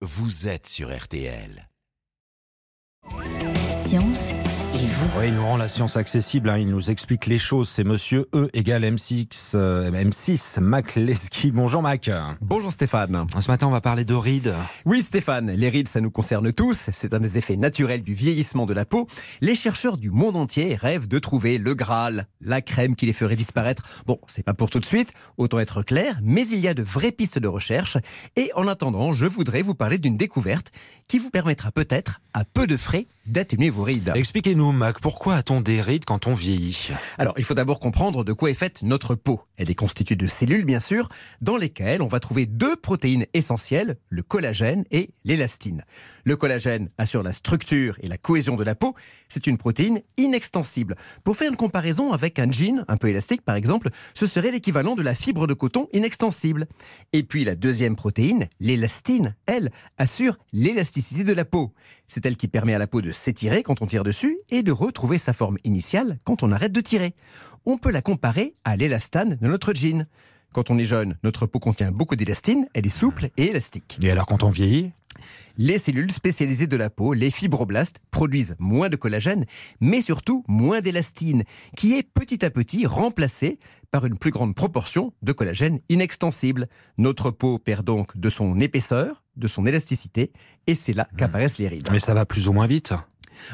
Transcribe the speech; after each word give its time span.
vous 0.00 0.46
êtes 0.46 0.68
sur 0.68 0.96
RTL. 0.96 1.67
Oui, 5.16 5.28
il 5.28 5.34
nous 5.34 5.44
rend 5.44 5.56
la 5.56 5.68
science 5.68 5.96
accessible, 5.96 6.48
hein, 6.50 6.58
il 6.58 6.68
nous 6.68 6.90
explique 6.90 7.26
les 7.26 7.38
choses. 7.38 7.68
C'est 7.68 7.82
monsieur 7.82 8.26
E 8.34 8.48
égale 8.52 8.84
M6, 8.84 9.52
euh, 9.54 9.90
M6, 9.90 10.60
Mac 10.60 10.96
Leski. 10.96 11.50
Bonjour 11.50 11.82
Mac. 11.82 12.10
Bonjour 12.40 12.70
Stéphane. 12.70 13.26
Ce 13.40 13.50
matin, 13.50 13.66
on 13.66 13.70
va 13.70 13.80
parler 13.80 14.04
de 14.04 14.14
rides. 14.14 14.54
Oui 14.84 15.02
Stéphane, 15.02 15.50
les 15.50 15.68
rides, 15.68 15.88
ça 15.88 16.00
nous 16.00 16.10
concerne 16.10 16.52
tous. 16.52 16.90
C'est 16.92 17.14
un 17.14 17.20
des 17.20 17.38
effets 17.38 17.56
naturels 17.56 18.02
du 18.02 18.12
vieillissement 18.12 18.66
de 18.66 18.74
la 18.74 18.84
peau. 18.84 19.06
Les 19.40 19.54
chercheurs 19.54 19.96
du 19.96 20.10
monde 20.10 20.36
entier 20.36 20.76
rêvent 20.76 21.08
de 21.08 21.18
trouver 21.18 21.58
le 21.58 21.74
Graal, 21.74 22.26
la 22.40 22.60
crème 22.60 22.94
qui 22.94 23.06
les 23.06 23.12
ferait 23.12 23.36
disparaître. 23.36 23.82
Bon, 24.06 24.20
c'est 24.26 24.44
pas 24.44 24.54
pour 24.54 24.70
tout 24.70 24.80
de 24.80 24.86
suite, 24.86 25.12
autant 25.36 25.58
être 25.58 25.82
clair, 25.82 26.20
mais 26.22 26.46
il 26.46 26.60
y 26.60 26.68
a 26.68 26.74
de 26.74 26.82
vraies 26.82 27.12
pistes 27.12 27.38
de 27.38 27.48
recherche. 27.48 27.96
Et 28.36 28.50
en 28.54 28.68
attendant, 28.68 29.12
je 29.14 29.26
voudrais 29.26 29.62
vous 29.62 29.74
parler 29.74 29.98
d'une 29.98 30.16
découverte 30.16 30.70
qui 31.08 31.18
vous 31.18 31.30
permettra 31.30 31.72
peut-être, 31.72 32.20
à 32.34 32.44
peu 32.44 32.66
de 32.66 32.76
frais, 32.76 33.06
d'atténuer 33.28 33.70
vos 33.70 33.82
rides. 33.82 34.12
Expliquez-nous, 34.14 34.72
Mac, 34.72 35.00
pourquoi 35.00 35.36
a-t-on 35.36 35.60
des 35.60 35.80
rides 35.80 36.04
quand 36.04 36.26
on 36.26 36.34
vieillit? 36.34 36.90
Alors, 37.18 37.34
il 37.36 37.44
faut 37.44 37.54
d'abord 37.54 37.80
comprendre 37.80 38.24
de 38.24 38.32
quoi 38.32 38.50
est 38.50 38.54
faite 38.54 38.82
notre 38.82 39.14
peau. 39.14 39.42
Elle 39.56 39.70
est 39.70 39.74
constituée 39.74 40.16
de 40.16 40.26
cellules, 40.26 40.64
bien 40.64 40.80
sûr, 40.80 41.08
dans 41.40 41.56
lesquelles 41.56 42.02
on 42.02 42.06
va 42.06 42.20
trouver 42.20 42.46
deux 42.46 42.76
protéines 42.76 43.26
essentielles, 43.34 43.96
le 44.08 44.22
collagène 44.22 44.84
et 44.90 45.10
l'élastine. 45.24 45.84
Le 46.24 46.36
collagène 46.36 46.90
assure 46.98 47.22
la 47.22 47.32
structure 47.32 47.96
et 48.00 48.08
la 48.08 48.18
cohésion 48.18 48.56
de 48.56 48.64
la 48.64 48.74
peau. 48.74 48.94
C'est 49.28 49.46
une 49.46 49.58
protéine 49.58 50.00
inextensible. 50.16 50.96
Pour 51.24 51.36
faire 51.36 51.50
une 51.50 51.56
comparaison 51.56 52.12
avec 52.12 52.38
un 52.38 52.50
jean 52.50 52.84
un 52.88 52.96
peu 52.96 53.08
élastique, 53.08 53.42
par 53.42 53.56
exemple, 53.56 53.90
ce 54.14 54.26
serait 54.26 54.50
l'équivalent 54.50 54.94
de 54.94 55.02
la 55.02 55.14
fibre 55.14 55.46
de 55.46 55.54
coton 55.54 55.88
inextensible. 55.92 56.66
Et 57.12 57.22
puis 57.22 57.44
la 57.44 57.54
deuxième 57.54 57.96
protéine, 57.96 58.48
l'élastine, 58.60 59.34
elle, 59.46 59.70
assure 59.96 60.38
l'élasticité 60.52 61.24
de 61.24 61.32
la 61.32 61.44
peau. 61.44 61.72
C'est 62.06 62.24
elle 62.24 62.36
qui 62.36 62.48
permet 62.48 62.74
à 62.74 62.78
la 62.78 62.86
peau 62.86 63.02
de 63.02 63.12
s'étirer 63.18 63.62
quand 63.62 63.82
on 63.82 63.86
tire 63.86 64.04
dessus 64.04 64.38
et 64.50 64.62
de 64.62 64.72
retrouver 64.72 65.18
sa 65.18 65.32
forme 65.32 65.58
initiale 65.64 66.18
quand 66.24 66.42
on 66.42 66.52
arrête 66.52 66.72
de 66.72 66.80
tirer. 66.80 67.14
On 67.66 67.76
peut 67.76 67.90
la 67.90 68.02
comparer 68.02 68.54
à 68.64 68.76
l'élastane 68.76 69.36
de 69.40 69.48
notre 69.48 69.74
jean. 69.74 70.06
Quand 70.52 70.70
on 70.70 70.78
est 70.78 70.84
jeune, 70.84 71.18
notre 71.22 71.46
peau 71.46 71.58
contient 71.58 71.92
beaucoup 71.92 72.16
d'élastine, 72.16 72.66
elle 72.74 72.86
est 72.86 72.90
souple 72.90 73.30
et 73.36 73.46
élastique. 73.46 73.98
Et 74.02 74.10
alors 74.10 74.26
quand 74.26 74.42
on 74.42 74.50
vieillit? 74.50 74.92
Les 75.56 75.78
cellules 75.78 76.12
spécialisées 76.12 76.68
de 76.68 76.76
la 76.76 76.90
peau, 76.90 77.12
les 77.12 77.30
fibroblastes, 77.30 77.98
produisent 78.10 78.54
moins 78.58 78.88
de 78.88 78.96
collagène, 78.96 79.44
mais 79.80 80.00
surtout 80.00 80.44
moins 80.46 80.80
d'élastine, 80.80 81.42
qui 81.76 81.94
est 81.94 82.04
petit 82.04 82.44
à 82.44 82.50
petit 82.50 82.86
remplacée 82.86 83.58
par 83.90 84.06
une 84.06 84.16
plus 84.16 84.30
grande 84.30 84.54
proportion 84.54 85.12
de 85.22 85.32
collagène 85.32 85.80
inextensible. 85.88 86.68
Notre 86.98 87.30
peau 87.30 87.58
perd 87.58 87.84
donc 87.84 88.16
de 88.16 88.30
son 88.30 88.60
épaisseur, 88.60 89.24
de 89.36 89.48
son 89.48 89.66
élasticité, 89.66 90.32
et 90.66 90.74
c'est 90.74 90.92
là 90.92 91.08
qu'apparaissent 91.16 91.58
les 91.58 91.68
rides. 91.68 91.88
Mais 91.90 91.98
ça 91.98 92.14
va 92.14 92.24
plus 92.24 92.48
ou 92.48 92.52
moins 92.52 92.66
vite. 92.66 92.94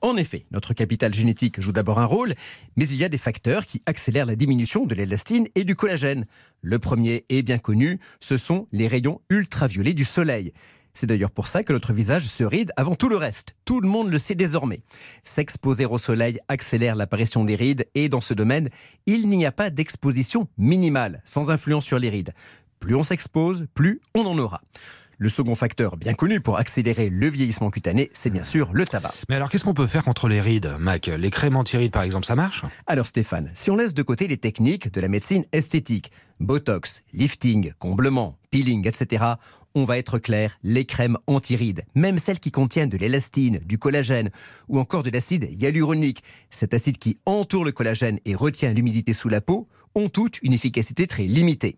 En 0.00 0.16
effet, 0.16 0.46
notre 0.50 0.74
capital 0.74 1.14
génétique 1.14 1.60
joue 1.60 1.72
d'abord 1.72 1.98
un 1.98 2.04
rôle, 2.04 2.34
mais 2.76 2.86
il 2.88 2.96
y 2.96 3.04
a 3.04 3.08
des 3.08 3.18
facteurs 3.18 3.66
qui 3.66 3.82
accélèrent 3.86 4.26
la 4.26 4.36
diminution 4.36 4.86
de 4.86 4.94
l'élastine 4.94 5.46
et 5.54 5.64
du 5.64 5.76
collagène. 5.76 6.26
Le 6.62 6.78
premier 6.78 7.24
est 7.28 7.42
bien 7.42 7.58
connu, 7.58 8.00
ce 8.20 8.36
sont 8.36 8.68
les 8.72 8.88
rayons 8.88 9.20
ultraviolets 9.30 9.94
du 9.94 10.04
soleil. 10.04 10.52
C'est 10.94 11.06
d'ailleurs 11.06 11.30
pour 11.30 11.46
ça 11.46 11.62
que 11.62 11.72
notre 11.72 11.92
visage 11.92 12.24
se 12.24 12.42
ride 12.42 12.72
avant 12.76 12.96
tout 12.96 13.08
le 13.08 13.16
reste. 13.16 13.54
Tout 13.64 13.80
le 13.80 13.88
monde 13.88 14.10
le 14.10 14.18
sait 14.18 14.34
désormais. 14.34 14.82
S'exposer 15.22 15.86
au 15.86 15.96
soleil 15.96 16.40
accélère 16.48 16.96
l'apparition 16.96 17.44
des 17.44 17.54
rides 17.54 17.86
et 17.94 18.08
dans 18.08 18.18
ce 18.18 18.34
domaine, 18.34 18.68
il 19.06 19.28
n'y 19.28 19.46
a 19.46 19.52
pas 19.52 19.70
d'exposition 19.70 20.48
minimale 20.58 21.22
sans 21.24 21.50
influence 21.50 21.84
sur 21.84 22.00
les 22.00 22.10
rides. 22.10 22.32
Plus 22.80 22.96
on 22.96 23.04
s'expose, 23.04 23.66
plus 23.74 24.00
on 24.16 24.26
en 24.26 24.38
aura. 24.38 24.60
Le 25.20 25.28
second 25.28 25.56
facteur 25.56 25.96
bien 25.96 26.14
connu 26.14 26.40
pour 26.40 26.58
accélérer 26.58 27.10
le 27.10 27.28
vieillissement 27.28 27.70
cutané, 27.70 28.08
c'est 28.12 28.30
bien 28.30 28.44
sûr 28.44 28.70
le 28.72 28.84
tabac. 28.84 29.12
Mais 29.28 29.34
alors 29.34 29.50
qu'est-ce 29.50 29.64
qu'on 29.64 29.74
peut 29.74 29.88
faire 29.88 30.04
contre 30.04 30.28
les 30.28 30.40
rides, 30.40 30.76
Mac? 30.78 31.08
Les 31.08 31.30
crèmes 31.32 31.56
anti-rides 31.56 31.90
par 31.90 32.04
exemple, 32.04 32.24
ça 32.24 32.36
marche? 32.36 32.64
Alors 32.86 33.08
Stéphane, 33.08 33.50
si 33.54 33.72
on 33.72 33.76
laisse 33.76 33.94
de 33.94 34.02
côté 34.04 34.28
les 34.28 34.36
techniques 34.36 34.92
de 34.92 35.00
la 35.00 35.08
médecine 35.08 35.44
esthétique, 35.50 36.12
Botox, 36.38 37.02
lifting, 37.12 37.72
comblement, 37.80 38.37
peeling, 38.50 38.86
etc., 38.86 39.24
on 39.74 39.84
va 39.84 39.98
être 39.98 40.18
clair, 40.18 40.58
les 40.62 40.84
crèmes 40.84 41.18
anti-rides, 41.26 41.84
même 41.94 42.18
celles 42.18 42.40
qui 42.40 42.50
contiennent 42.50 42.88
de 42.88 42.96
l'élastine, 42.96 43.60
du 43.64 43.78
collagène 43.78 44.30
ou 44.68 44.78
encore 44.78 45.02
de 45.02 45.10
l'acide 45.10 45.48
hyaluronique, 45.50 46.22
cet 46.50 46.74
acide 46.74 46.98
qui 46.98 47.16
entoure 47.26 47.64
le 47.64 47.72
collagène 47.72 48.18
et 48.24 48.34
retient 48.34 48.72
l'humidité 48.72 49.12
sous 49.12 49.28
la 49.28 49.40
peau, 49.40 49.68
ont 49.94 50.08
toutes 50.08 50.40
une 50.42 50.52
efficacité 50.52 51.06
très 51.06 51.24
limitée. 51.24 51.76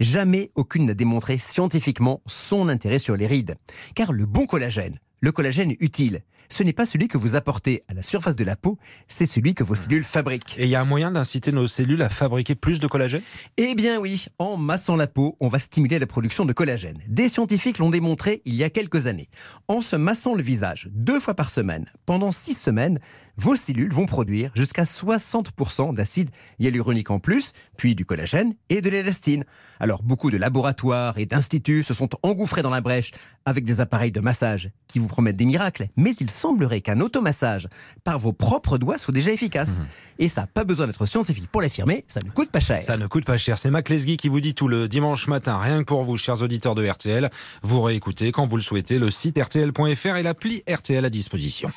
Jamais 0.00 0.50
aucune 0.54 0.86
n'a 0.86 0.94
démontré 0.94 1.38
scientifiquement 1.38 2.22
son 2.26 2.68
intérêt 2.68 2.98
sur 2.98 3.16
les 3.16 3.26
rides. 3.26 3.56
Car 3.94 4.12
le 4.12 4.26
bon 4.26 4.46
collagène, 4.46 4.98
le 5.22 5.32
collagène 5.32 5.74
utile, 5.80 6.20
ce 6.48 6.62
n'est 6.64 6.72
pas 6.74 6.84
celui 6.84 7.08
que 7.08 7.16
vous 7.16 7.34
apportez 7.36 7.84
à 7.88 7.94
la 7.94 8.02
surface 8.02 8.36
de 8.36 8.44
la 8.44 8.56
peau, 8.56 8.76
c'est 9.08 9.24
celui 9.24 9.54
que 9.54 9.64
vos 9.64 9.76
cellules 9.76 10.04
fabriquent. 10.04 10.54
Et 10.58 10.64
il 10.64 10.68
y 10.68 10.74
a 10.74 10.80
un 10.80 10.84
moyen 10.84 11.12
d'inciter 11.12 11.52
nos 11.52 11.66
cellules 11.68 12.02
à 12.02 12.08
fabriquer 12.08 12.54
plus 12.54 12.80
de 12.80 12.86
collagène? 12.86 13.22
Eh 13.56 13.74
bien 13.74 13.98
oui, 13.98 14.26
en 14.38 14.56
massant 14.56 14.96
la 14.96 15.06
peau, 15.06 15.36
on 15.40 15.48
va 15.48 15.60
stimuler 15.60 15.98
la 15.98 16.06
production 16.06 16.44
de 16.44 16.52
collagène. 16.52 16.98
Des 17.08 17.28
scientifiques 17.28 17.78
l'ont 17.78 17.88
démontré 17.88 18.42
il 18.44 18.54
y 18.54 18.64
a 18.64 18.70
quelques 18.70 19.06
années. 19.06 19.28
En 19.68 19.80
se 19.80 19.96
massant 19.96 20.34
le 20.34 20.42
visage 20.42 20.90
deux 20.92 21.20
fois 21.20 21.34
par 21.34 21.50
semaine, 21.50 21.86
pendant 22.04 22.32
six 22.32 22.54
semaines, 22.54 22.98
vos 23.36 23.56
cellules 23.56 23.92
vont 23.92 24.06
produire 24.06 24.50
jusqu'à 24.54 24.84
60% 24.84 25.94
d'acide 25.94 26.30
hyaluronique 26.58 27.10
en 27.10 27.18
plus, 27.18 27.52
puis 27.76 27.94
du 27.94 28.04
collagène 28.04 28.54
et 28.68 28.80
de 28.80 28.90
l'élastine. 28.90 29.44
Alors 29.80 30.02
beaucoup 30.02 30.30
de 30.30 30.36
laboratoires 30.36 31.18
et 31.18 31.26
d'instituts 31.26 31.82
se 31.82 31.94
sont 31.94 32.10
engouffrés 32.22 32.62
dans 32.62 32.70
la 32.70 32.80
brèche 32.80 33.10
avec 33.44 33.64
des 33.64 33.80
appareils 33.80 34.12
de 34.12 34.20
massage 34.20 34.70
qui 34.86 34.98
vous 34.98 35.08
promettent 35.08 35.36
des 35.36 35.46
miracles, 35.46 35.88
mais 35.96 36.14
il 36.16 36.30
semblerait 36.30 36.80
qu'un 36.82 37.00
automassage 37.00 37.68
par 38.04 38.18
vos 38.18 38.32
propres 38.32 38.78
doigts 38.78 38.98
soit 38.98 39.14
déjà 39.14 39.32
efficace. 39.32 39.80
Et 40.18 40.28
ça 40.28 40.42
n'a 40.42 40.46
pas 40.46 40.64
besoin 40.64 40.86
d'être 40.86 41.06
scientifique 41.06 41.48
pour 41.50 41.62
l'affirmer, 41.62 42.04
ça 42.08 42.20
ne 42.24 42.30
coûte 42.30 42.50
pas 42.50 42.60
cher. 42.60 42.82
Ça 42.82 42.96
ne 42.96 43.06
coûte 43.06 43.24
pas 43.24 43.38
cher. 43.38 43.58
C'est 43.58 43.70
Mac 43.70 43.88
Lesguy 43.88 44.16
qui 44.16 44.28
vous 44.28 44.40
dit 44.40 44.54
tout 44.54 44.68
le 44.68 44.88
dimanche 44.88 45.26
matin, 45.26 45.58
rien 45.58 45.78
que 45.80 45.84
pour 45.84 46.04
vous, 46.04 46.16
chers 46.16 46.42
auditeurs 46.42 46.74
de 46.74 46.86
RTL. 46.86 47.30
Vous 47.62 47.80
réécoutez 47.82 48.30
quand 48.32 48.46
vous 48.46 48.56
le 48.56 48.62
souhaitez 48.62 48.98
le 48.98 49.10
site 49.10 49.38
rtl.fr 49.38 50.16
et 50.16 50.22
l'appli 50.22 50.62
RTL 50.68 51.04
à 51.04 51.10
disposition. 51.10 51.70